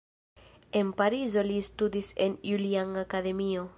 [0.79, 3.69] En Parizo li studis en "Julian Akademio".